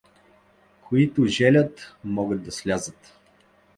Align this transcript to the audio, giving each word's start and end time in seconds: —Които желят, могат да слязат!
—Които 0.87 1.25
желят, 1.25 1.95
могат 2.03 2.43
да 2.43 2.51
слязат! 2.51 3.19